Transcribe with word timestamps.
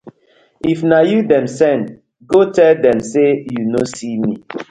If 0.71 0.79
na 0.89 0.99
yu 1.09 1.19
dem 1.31 1.45
sen, 1.57 1.79
go 2.29 2.39
tell 2.55 2.75
dem 2.83 2.99
say 3.11 3.29
yu 3.51 3.61
no 3.73 3.81
see 3.95 4.15
me. 4.21 4.31